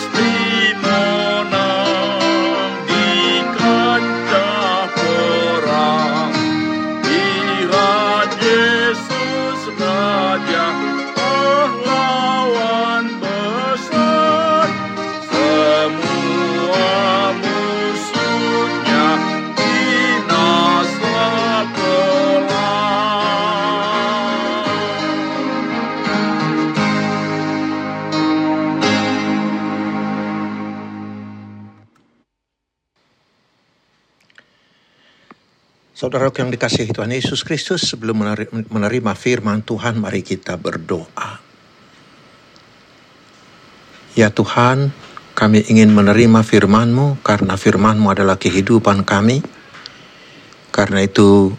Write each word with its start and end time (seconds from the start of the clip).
just 0.00 0.39
Saudara 36.00 36.32
yang 36.32 36.48
dikasihi 36.48 36.96
Tuhan 36.96 37.12
Yesus 37.12 37.44
Kristus, 37.44 37.84
sebelum 37.84 38.24
meneri- 38.24 38.48
menerima 38.48 39.12
firman 39.12 39.60
Tuhan, 39.60 40.00
mari 40.00 40.24
kita 40.24 40.56
berdoa. 40.56 41.36
Ya 44.16 44.32
Tuhan, 44.32 44.96
kami 45.36 45.60
ingin 45.68 45.92
menerima 45.92 46.40
firman-Mu 46.40 47.20
karena 47.20 47.52
firman-Mu 47.60 48.16
adalah 48.16 48.40
kehidupan 48.40 49.04
kami. 49.04 49.44
Karena 50.72 51.04
itu, 51.04 51.52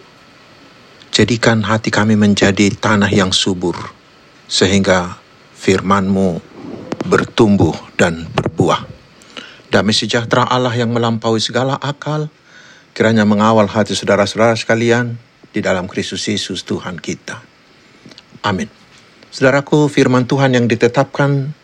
jadikan 1.14 1.62
hati 1.62 1.94
kami 1.94 2.18
menjadi 2.18 2.74
tanah 2.74 3.14
yang 3.14 3.30
subur, 3.30 3.78
sehingga 4.50 5.22
firman-Mu 5.54 6.42
bertumbuh 7.06 7.78
dan 7.94 8.26
berbuah. 8.34 8.90
Damai 9.70 9.94
sejahtera 9.94 10.50
Allah 10.50 10.74
yang 10.74 10.90
melampaui 10.90 11.38
segala 11.38 11.78
akal, 11.78 12.34
kiranya 12.92 13.24
mengawal 13.24 13.68
hati 13.68 13.96
saudara-saudara 13.96 14.56
sekalian 14.56 15.16
di 15.52 15.60
dalam 15.60 15.88
Kristus 15.88 16.28
Yesus 16.28 16.64
Tuhan 16.64 17.00
kita. 17.00 17.40
Amin. 18.48 18.68
Saudaraku, 19.32 19.88
firman 19.88 20.28
Tuhan 20.28 20.52
yang 20.56 20.68
ditetapkan 20.68 21.56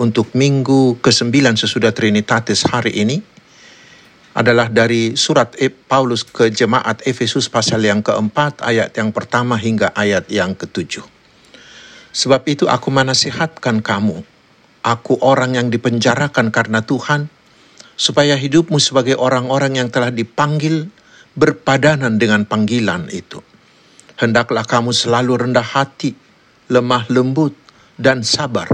untuk 0.00 0.32
minggu 0.32 0.96
ke-9 1.04 1.60
sesudah 1.60 1.92
Trinitatis 1.92 2.64
hari 2.64 2.96
ini 2.96 3.20
adalah 4.32 4.70
dari 4.70 5.18
surat 5.18 5.52
E- 5.58 5.68
Paulus 5.68 6.22
ke 6.22 6.48
jemaat 6.48 7.02
Efesus 7.02 7.50
pasal 7.50 7.82
yang 7.82 8.00
keempat 8.00 8.62
ayat 8.62 8.94
yang 8.94 9.10
pertama 9.10 9.58
hingga 9.58 9.90
ayat 9.92 10.30
yang 10.30 10.54
ketujuh. 10.54 11.02
Sebab 12.10 12.42
itu 12.46 12.70
aku 12.70 12.88
menasihatkan 12.94 13.82
kamu, 13.82 14.22
aku 14.86 15.18
orang 15.22 15.58
yang 15.58 15.68
dipenjarakan 15.68 16.54
karena 16.54 16.82
Tuhan, 16.82 17.26
supaya 18.00 18.32
hidupmu 18.32 18.80
sebagai 18.80 19.20
orang-orang 19.20 19.76
yang 19.76 19.92
telah 19.92 20.08
dipanggil 20.08 20.88
berpadanan 21.36 22.16
dengan 22.16 22.48
panggilan 22.48 23.12
itu. 23.12 23.44
Hendaklah 24.16 24.64
kamu 24.64 24.96
selalu 24.96 25.44
rendah 25.44 25.64
hati, 25.76 26.16
lemah 26.72 27.04
lembut, 27.12 27.52
dan 28.00 28.24
sabar. 28.24 28.72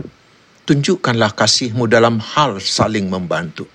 Tunjukkanlah 0.63 1.35
kasihmu 1.35 1.91
dalam 1.91 2.23
hal 2.23 2.63
saling 2.63 3.11
membantu. 3.11 3.67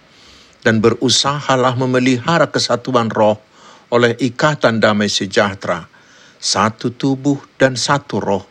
Dan 0.63 0.79
berusahalah 0.79 1.75
memelihara 1.75 2.47
kesatuan 2.47 3.11
roh 3.11 3.35
oleh 3.91 4.15
ikatan 4.23 4.79
damai 4.79 5.11
sejahtera. 5.11 5.83
Satu 6.39 6.95
tubuh 6.95 7.43
dan 7.59 7.75
satu 7.75 8.23
roh. 8.23 8.43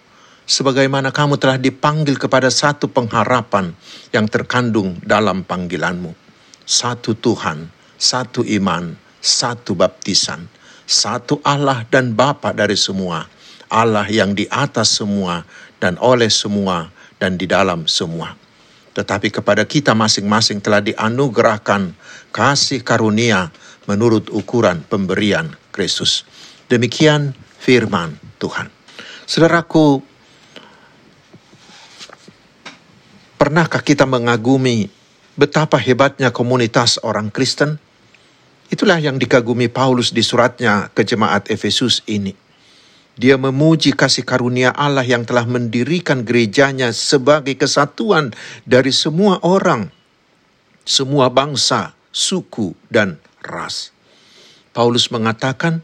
Sebagaimana 0.45 1.15
kamu 1.15 1.39
telah 1.41 1.57
dipanggil 1.57 2.19
kepada 2.19 2.51
satu 2.51 2.91
pengharapan 2.91 3.73
yang 4.11 4.27
terkandung 4.27 4.99
dalam 5.07 5.47
panggilanmu 5.47 6.30
satu 6.65 7.17
Tuhan, 7.17 7.69
satu 8.01 8.47
iman, 8.47 8.97
satu 9.21 9.77
baptisan, 9.77 10.49
satu 10.89 11.39
Allah 11.45 11.85
dan 11.89 12.17
Bapa 12.17 12.57
dari 12.57 12.75
semua, 12.75 13.29
Allah 13.69 14.09
yang 14.09 14.33
di 14.33 14.49
atas 14.51 14.99
semua 14.99 15.45
dan 15.79 16.01
oleh 16.01 16.33
semua 16.33 16.91
dan 17.21 17.37
di 17.37 17.45
dalam 17.47 17.85
semua. 17.85 18.35
Tetapi 18.91 19.31
kepada 19.31 19.63
kita 19.65 19.95
masing-masing 19.95 20.59
telah 20.59 20.83
dianugerahkan 20.83 21.95
kasih 22.35 22.83
karunia 22.83 23.49
menurut 23.87 24.27
ukuran 24.35 24.83
pemberian 24.83 25.55
Kristus. 25.71 26.27
Demikian 26.67 27.33
firman 27.63 28.19
Tuhan. 28.43 28.67
Saudaraku, 29.31 30.11
Pernahkah 33.41 33.81
kita 33.81 34.05
mengagumi 34.05 34.93
betapa 35.41 35.81
hebatnya 35.81 36.29
komunitas 36.29 37.01
orang 37.01 37.33
Kristen? 37.33 37.81
Itulah 38.69 39.01
yang 39.01 39.17
dikagumi 39.17 39.73
Paulus 39.73 40.13
di 40.13 40.21
suratnya 40.21 40.93
ke 40.93 41.01
jemaat 41.01 41.49
Efesus 41.49 42.05
ini. 42.05 42.37
Dia 43.17 43.41
memuji 43.41 43.97
kasih 43.97 44.23
karunia 44.23 44.71
Allah 44.77 45.03
yang 45.03 45.25
telah 45.25 45.49
mendirikan 45.49 46.23
gerejanya 46.23 46.93
sebagai 46.93 47.57
kesatuan 47.57 48.37
dari 48.69 48.93
semua 48.93 49.41
orang, 49.41 49.89
semua 50.85 51.33
bangsa, 51.33 51.97
suku, 52.13 52.77
dan 52.93 53.17
ras. 53.43 53.91
Paulus 54.71 55.11
mengatakan, 55.11 55.83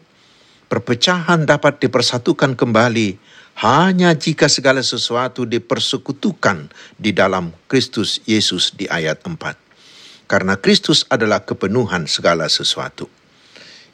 perpecahan 0.71 1.49
dapat 1.49 1.83
dipersatukan 1.83 2.55
kembali 2.55 3.19
hanya 3.57 4.13
jika 4.13 4.53
segala 4.53 4.85
sesuatu 4.85 5.49
dipersekutukan 5.49 6.69
di 7.01 7.17
dalam 7.17 7.57
Kristus 7.73 8.21
Yesus 8.29 8.77
di 8.77 8.85
ayat 8.85 9.25
4. 9.25 10.29
Karena 10.29 10.61
Kristus 10.61 11.09
adalah 11.09 11.41
kepenuhan 11.41 12.05
segala 12.05 12.53
sesuatu. 12.53 13.09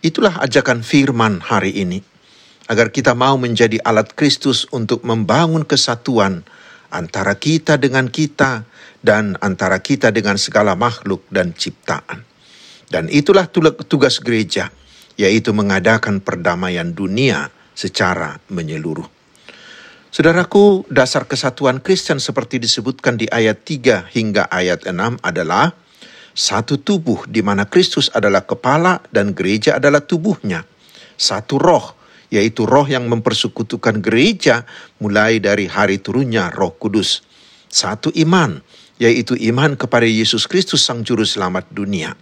Itulah 0.02 0.42
ajakan 0.42 0.82
firman 0.82 1.38
hari 1.38 1.78
ini, 1.78 2.02
agar 2.66 2.90
kita 2.90 3.14
mau 3.14 3.38
menjadi 3.38 3.78
alat 3.86 4.10
Kristus 4.18 4.66
untuk 4.74 5.06
membangun 5.06 5.62
kesatuan 5.62 6.42
antara 6.90 7.38
kita 7.38 7.78
dengan 7.78 8.10
kita 8.10 8.66
dan 8.98 9.38
antara 9.38 9.78
kita 9.78 10.10
dengan 10.10 10.42
segala 10.42 10.74
makhluk 10.74 11.22
dan 11.30 11.54
ciptaan. 11.54 12.26
Dan 12.90 13.06
itulah 13.06 13.46
tugas 13.86 14.18
gereja, 14.18 14.74
yaitu 15.14 15.54
mengadakan 15.54 16.18
perdamaian 16.18 16.90
dunia 16.90 17.54
secara 17.78 18.42
menyeluruh. 18.50 19.21
Saudaraku, 20.12 20.84
dasar 20.92 21.24
kesatuan 21.24 21.80
Kristen 21.80 22.20
seperti 22.20 22.60
disebutkan 22.60 23.16
di 23.16 23.24
ayat 23.32 23.64
3 23.64 24.12
hingga 24.12 24.44
ayat 24.44 24.84
6 24.84 24.92
adalah 25.24 25.72
satu 26.36 26.76
tubuh 26.76 27.24
di 27.24 27.40
mana 27.40 27.64
Kristus 27.64 28.12
adalah 28.12 28.44
kepala 28.44 29.00
dan 29.08 29.32
gereja 29.32 29.80
adalah 29.80 30.04
tubuhnya. 30.04 30.68
Satu 31.16 31.56
roh, 31.56 31.96
yaitu 32.28 32.68
roh 32.68 32.84
yang 32.84 33.08
mempersekutukan 33.08 34.04
gereja 34.04 34.68
mulai 35.00 35.40
dari 35.40 35.64
hari 35.64 35.96
turunnya 36.04 36.52
roh 36.52 36.76
kudus. 36.76 37.24
Satu 37.72 38.12
iman, 38.12 38.60
yaitu 39.00 39.32
iman 39.48 39.80
kepada 39.80 40.04
Yesus 40.04 40.44
Kristus 40.44 40.84
Sang 40.84 41.00
Juru 41.08 41.24
Selamat 41.24 41.64
dunia. 41.72 42.12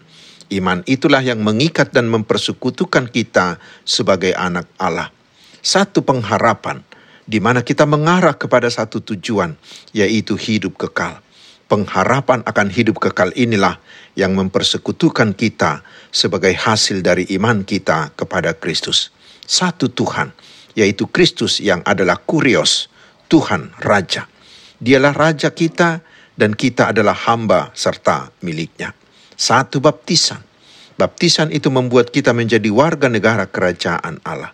Iman 0.47 0.87
itulah 0.87 1.27
yang 1.27 1.43
mengikat 1.43 1.91
dan 1.91 2.07
mempersekutukan 2.07 3.11
kita 3.11 3.59
sebagai 3.83 4.31
anak 4.39 4.71
Allah. 4.79 5.11
Satu 5.59 6.07
pengharapan, 6.07 6.87
di 7.31 7.39
mana 7.39 7.63
kita 7.63 7.87
mengarah 7.87 8.35
kepada 8.35 8.67
satu 8.67 8.99
tujuan, 9.07 9.55
yaitu 9.95 10.35
hidup 10.35 10.75
kekal. 10.75 11.23
Pengharapan 11.71 12.43
akan 12.43 12.67
hidup 12.67 12.99
kekal 12.99 13.31
inilah 13.39 13.79
yang 14.19 14.35
mempersekutukan 14.35 15.39
kita 15.39 15.87
sebagai 16.11 16.51
hasil 16.51 16.99
dari 17.07 17.31
iman 17.39 17.63
kita 17.63 18.11
kepada 18.19 18.59
Kristus. 18.59 19.15
Satu 19.47 19.87
Tuhan, 19.87 20.35
yaitu 20.75 21.07
Kristus 21.07 21.63
yang 21.63 21.87
adalah 21.87 22.19
Kurios, 22.19 22.91
Tuhan 23.31 23.79
Raja. 23.79 24.27
Dialah 24.83 25.15
Raja 25.15 25.55
kita 25.55 26.03
dan 26.35 26.59
kita 26.59 26.91
adalah 26.91 27.15
hamba 27.15 27.71
serta 27.79 28.35
miliknya. 28.43 28.91
Satu 29.39 29.79
baptisan. 29.79 30.43
Baptisan 30.99 31.55
itu 31.55 31.71
membuat 31.71 32.11
kita 32.11 32.35
menjadi 32.35 32.67
warga 32.75 33.07
negara 33.07 33.47
kerajaan 33.47 34.19
Allah. 34.27 34.51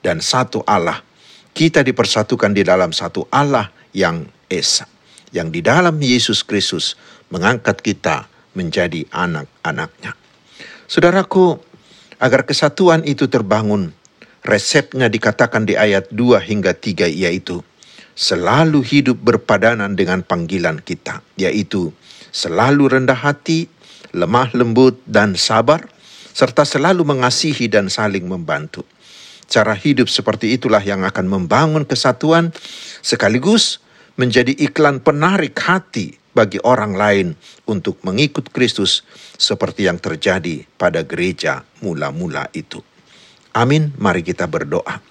Dan 0.00 0.22
satu 0.22 0.64
Allah 0.64 1.09
kita 1.54 1.82
dipersatukan 1.82 2.54
di 2.54 2.62
dalam 2.62 2.94
satu 2.94 3.26
Allah 3.30 3.70
yang 3.94 4.26
Esa, 4.50 4.86
yang 5.30 5.54
di 5.54 5.62
dalam 5.62 5.98
Yesus 6.02 6.42
Kristus 6.42 6.98
mengangkat 7.30 7.78
kita 7.82 8.26
menjadi 8.58 9.06
anak-anaknya. 9.14 10.18
Saudaraku, 10.90 11.54
agar 12.18 12.42
kesatuan 12.42 13.06
itu 13.06 13.30
terbangun, 13.30 13.94
resepnya 14.42 15.06
dikatakan 15.06 15.64
di 15.64 15.78
ayat 15.78 16.10
2 16.10 16.42
hingga 16.42 16.74
3 16.74 17.06
yaitu 17.06 17.62
selalu 18.18 18.82
hidup 18.84 19.16
berpadanan 19.22 19.94
dengan 19.94 20.20
panggilan 20.20 20.82
kita, 20.82 21.22
yaitu 21.38 21.94
selalu 22.34 22.98
rendah 22.98 23.16
hati, 23.16 23.70
lemah 24.12 24.50
lembut 24.52 24.98
dan 25.06 25.38
sabar, 25.38 25.86
serta 26.34 26.66
selalu 26.66 27.06
mengasihi 27.06 27.70
dan 27.70 27.88
saling 27.88 28.26
membantu. 28.26 28.84
Cara 29.50 29.74
hidup 29.74 30.06
seperti 30.06 30.54
itulah 30.54 30.78
yang 30.78 31.02
akan 31.02 31.26
membangun 31.26 31.82
kesatuan 31.82 32.54
sekaligus 33.02 33.82
menjadi 34.14 34.54
iklan 34.54 35.02
penarik 35.02 35.58
hati 35.58 36.14
bagi 36.30 36.62
orang 36.62 36.94
lain 36.94 37.34
untuk 37.66 37.98
mengikut 38.06 38.54
Kristus 38.54 39.02
seperti 39.34 39.90
yang 39.90 39.98
terjadi 39.98 40.62
pada 40.78 41.02
gereja 41.02 41.66
mula-mula 41.82 42.46
itu. 42.54 42.78
Amin, 43.50 43.90
mari 43.98 44.22
kita 44.22 44.46
berdoa. 44.46 45.02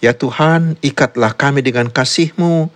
Ya 0.00 0.16
Tuhan, 0.16 0.80
ikatlah 0.80 1.36
kami 1.36 1.60
dengan 1.60 1.92
kasih-Mu 1.92 2.72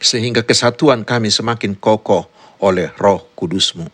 sehingga 0.00 0.44
kesatuan 0.44 1.04
kami 1.04 1.28
semakin 1.28 1.76
kokoh 1.76 2.28
oleh 2.64 2.88
roh 2.96 3.28
kudus-Mu. 3.36 3.88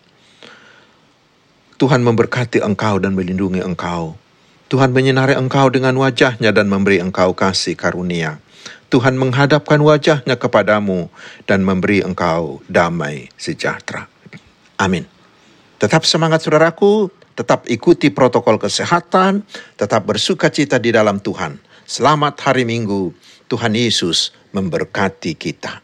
Tuhan 1.83 2.05
memberkati 2.07 2.63
engkau 2.63 3.03
dan 3.03 3.19
melindungi 3.19 3.59
engkau. 3.59 4.15
Tuhan 4.70 4.94
menyinari 4.94 5.34
engkau 5.34 5.67
dengan 5.67 5.99
wajahnya 5.99 6.55
dan 6.55 6.70
memberi 6.70 7.02
engkau 7.02 7.34
kasih 7.34 7.75
karunia. 7.75 8.38
Tuhan 8.87 9.19
menghadapkan 9.19 9.82
wajahnya 9.82 10.38
kepadamu 10.38 11.11
dan 11.43 11.67
memberi 11.67 12.06
engkau 12.06 12.62
damai 12.70 13.34
sejahtera. 13.34 14.06
Amin. 14.78 15.11
Tetap 15.82 16.06
semangat 16.06 16.46
saudaraku, 16.46 17.11
tetap 17.34 17.67
ikuti 17.67 18.14
protokol 18.14 18.62
kesehatan, 18.62 19.43
tetap 19.75 20.06
bersuka 20.06 20.46
cita 20.55 20.78
di 20.78 20.94
dalam 20.94 21.19
Tuhan. 21.19 21.58
Selamat 21.82 22.38
hari 22.38 22.62
Minggu, 22.62 23.11
Tuhan 23.50 23.75
Yesus 23.75 24.31
memberkati 24.55 25.34
kita. 25.34 25.82